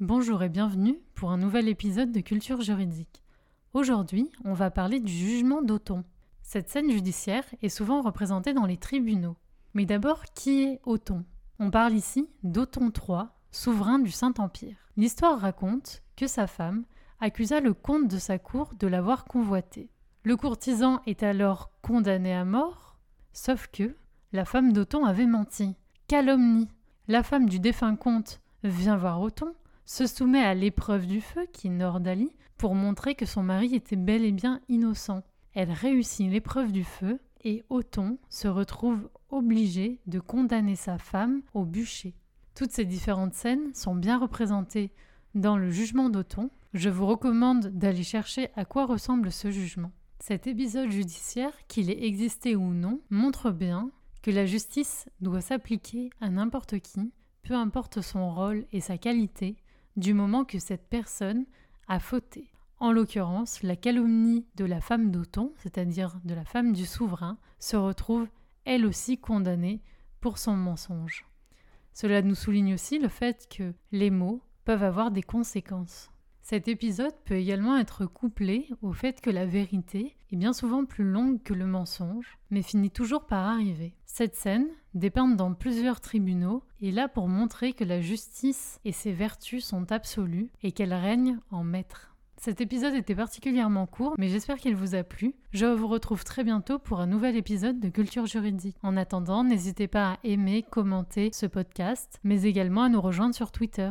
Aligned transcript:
Bonjour 0.00 0.44
et 0.44 0.48
bienvenue 0.48 1.00
pour 1.16 1.32
un 1.32 1.38
nouvel 1.38 1.66
épisode 1.66 2.12
de 2.12 2.20
Culture 2.20 2.60
juridique. 2.60 3.20
Aujourd'hui, 3.74 4.30
on 4.44 4.52
va 4.52 4.70
parler 4.70 5.00
du 5.00 5.12
jugement 5.12 5.60
d'Othon. 5.60 6.04
Cette 6.40 6.68
scène 6.68 6.88
judiciaire 6.88 7.42
est 7.62 7.68
souvent 7.68 8.00
représentée 8.00 8.54
dans 8.54 8.64
les 8.64 8.76
tribunaux. 8.76 9.36
Mais 9.74 9.86
d'abord, 9.86 10.22
qui 10.36 10.62
est 10.62 10.80
Othon 10.84 11.24
On 11.58 11.72
parle 11.72 11.94
ici 11.94 12.28
d'Othon 12.44 12.92
III, 12.96 13.24
souverain 13.50 13.98
du 13.98 14.12
Saint-Empire. 14.12 14.76
L'histoire 14.96 15.40
raconte 15.40 16.04
que 16.14 16.28
sa 16.28 16.46
femme 16.46 16.84
accusa 17.18 17.58
le 17.58 17.74
comte 17.74 18.06
de 18.06 18.18
sa 18.18 18.38
cour 18.38 18.74
de 18.78 18.86
l'avoir 18.86 19.24
convoité. 19.24 19.90
Le 20.22 20.36
courtisan 20.36 21.02
est 21.06 21.24
alors 21.24 21.72
condamné 21.82 22.32
à 22.32 22.44
mort, 22.44 23.00
sauf 23.32 23.66
que 23.72 23.96
la 24.32 24.44
femme 24.44 24.72
d'Othon 24.72 25.04
avait 25.04 25.26
menti. 25.26 25.74
Calomnie. 26.06 26.68
La 27.08 27.24
femme 27.24 27.48
du 27.48 27.58
défunt 27.58 27.96
comte 27.96 28.40
vient 28.62 28.96
voir 28.96 29.20
Othon 29.20 29.56
se 29.88 30.06
soumet 30.06 30.44
à 30.44 30.52
l'épreuve 30.52 31.06
du 31.06 31.22
feu, 31.22 31.46
qui 31.50 31.70
Nordali, 31.70 32.30
pour 32.58 32.74
montrer 32.74 33.14
que 33.14 33.24
son 33.24 33.42
mari 33.42 33.74
était 33.74 33.96
bel 33.96 34.22
et 34.22 34.32
bien 34.32 34.60
innocent. 34.68 35.22
Elle 35.54 35.72
réussit 35.72 36.30
l'épreuve 36.30 36.72
du 36.72 36.84
feu 36.84 37.18
et 37.42 37.64
Othon 37.70 38.18
se 38.28 38.48
retrouve 38.48 39.08
obligé 39.30 39.98
de 40.06 40.20
condamner 40.20 40.76
sa 40.76 40.98
femme 40.98 41.40
au 41.54 41.64
bûcher. 41.64 42.14
Toutes 42.54 42.70
ces 42.70 42.84
différentes 42.84 43.32
scènes 43.32 43.72
sont 43.72 43.94
bien 43.94 44.18
représentées 44.18 44.92
dans 45.34 45.56
le 45.56 45.70
jugement 45.70 46.10
d'Othon. 46.10 46.50
Je 46.74 46.90
vous 46.90 47.06
recommande 47.06 47.68
d'aller 47.68 48.02
chercher 48.02 48.50
à 48.56 48.66
quoi 48.66 48.84
ressemble 48.84 49.32
ce 49.32 49.50
jugement. 49.50 49.92
Cet 50.20 50.46
épisode 50.46 50.90
judiciaire, 50.90 51.52
qu'il 51.66 51.90
ait 51.90 52.04
existé 52.04 52.56
ou 52.56 52.74
non, 52.74 53.00
montre 53.08 53.52
bien 53.52 53.90
que 54.20 54.30
la 54.30 54.44
justice 54.44 55.08
doit 55.22 55.40
s'appliquer 55.40 56.10
à 56.20 56.28
n'importe 56.28 56.78
qui, 56.80 57.10
peu 57.42 57.54
importe 57.54 58.02
son 58.02 58.34
rôle 58.34 58.66
et 58.72 58.80
sa 58.80 58.98
qualité, 58.98 59.56
du 59.98 60.14
moment 60.14 60.44
que 60.44 60.58
cette 60.58 60.88
personne 60.88 61.44
a 61.88 61.98
fauté. 61.98 62.50
En 62.78 62.92
l'occurrence, 62.92 63.62
la 63.62 63.74
calomnie 63.74 64.46
de 64.54 64.64
la 64.64 64.80
femme 64.80 65.10
d'Othon, 65.10 65.52
c'est-à-dire 65.58 66.20
de 66.24 66.34
la 66.34 66.44
femme 66.44 66.72
du 66.72 66.86
souverain, 66.86 67.38
se 67.58 67.76
retrouve 67.76 68.28
elle 68.64 68.86
aussi 68.86 69.18
condamnée 69.18 69.82
pour 70.20 70.38
son 70.38 70.54
mensonge. 70.54 71.26
Cela 71.92 72.22
nous 72.22 72.36
souligne 72.36 72.74
aussi 72.74 72.98
le 72.98 73.08
fait 73.08 73.48
que 73.48 73.74
les 73.90 74.10
mots 74.10 74.40
peuvent 74.64 74.84
avoir 74.84 75.10
des 75.10 75.22
conséquences. 75.22 76.10
Cet 76.50 76.66
épisode 76.66 77.12
peut 77.26 77.34
également 77.34 77.76
être 77.76 78.06
couplé 78.06 78.70
au 78.80 78.94
fait 78.94 79.20
que 79.20 79.28
la 79.28 79.44
vérité 79.44 80.16
est 80.32 80.36
bien 80.36 80.54
souvent 80.54 80.86
plus 80.86 81.04
longue 81.04 81.42
que 81.42 81.52
le 81.52 81.66
mensonge, 81.66 82.38
mais 82.48 82.62
finit 82.62 82.90
toujours 82.90 83.26
par 83.26 83.46
arriver. 83.46 83.92
Cette 84.06 84.34
scène, 84.34 84.66
dépeinte 84.94 85.36
dans 85.36 85.52
plusieurs 85.52 86.00
tribunaux, 86.00 86.62
est 86.80 86.90
là 86.90 87.06
pour 87.06 87.28
montrer 87.28 87.74
que 87.74 87.84
la 87.84 88.00
justice 88.00 88.80
et 88.86 88.92
ses 88.92 89.12
vertus 89.12 89.62
sont 89.62 89.92
absolues 89.92 90.48
et 90.62 90.72
qu'elle 90.72 90.94
règne 90.94 91.36
en 91.50 91.64
maître. 91.64 92.16
Cet 92.38 92.62
épisode 92.62 92.94
était 92.94 93.14
particulièrement 93.14 93.86
court, 93.86 94.14
mais 94.16 94.28
j'espère 94.28 94.56
qu'il 94.56 94.74
vous 94.74 94.94
a 94.94 95.02
plu. 95.02 95.34
Je 95.52 95.66
vous 95.66 95.86
retrouve 95.86 96.24
très 96.24 96.44
bientôt 96.44 96.78
pour 96.78 97.00
un 97.00 97.06
nouvel 97.06 97.36
épisode 97.36 97.78
de 97.78 97.90
Culture 97.90 98.24
juridique. 98.24 98.78
En 98.82 98.96
attendant, 98.96 99.44
n'hésitez 99.44 99.86
pas 99.86 100.12
à 100.12 100.18
aimer, 100.24 100.62
commenter 100.62 101.28
ce 101.34 101.44
podcast, 101.44 102.18
mais 102.24 102.44
également 102.44 102.84
à 102.84 102.88
nous 102.88 103.02
rejoindre 103.02 103.34
sur 103.34 103.52
Twitter. 103.52 103.90